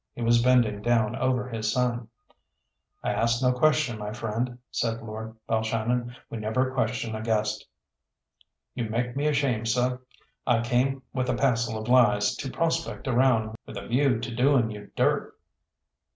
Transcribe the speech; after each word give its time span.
He 0.15 0.23
was 0.23 0.41
bending 0.41 0.81
down 0.81 1.15
over 1.15 1.47
his 1.47 1.71
son. 1.71 2.07
"I 3.03 3.11
asked 3.11 3.43
no 3.43 3.51
question, 3.53 3.99
my 3.99 4.11
friend," 4.13 4.57
said 4.71 5.03
Lord 5.03 5.35
Balshannon, 5.47 6.15
"we 6.27 6.39
never 6.39 6.73
question 6.73 7.13
a 7.15 7.21
guest." 7.21 7.67
"You 8.73 8.89
make 8.89 9.15
me 9.15 9.27
ashamed, 9.27 9.67
seh. 9.67 9.97
I 10.47 10.61
came 10.61 11.03
with 11.13 11.29
a 11.29 11.35
passel 11.35 11.79
of 11.79 11.87
lies, 11.87 12.35
to 12.37 12.49
prospect 12.49 13.07
around 13.07 13.53
with 13.67 13.77
a 13.77 13.85
view 13.87 14.19
to 14.21 14.33
doing 14.35 14.71
you 14.71 14.89
dirt." 14.95 15.37